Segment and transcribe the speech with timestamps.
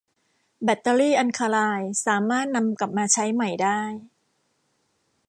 [0.63, 3.79] แบตเตอรี่อัลคาไลน์สามารถนำกลับมาใช้ใหม่ได้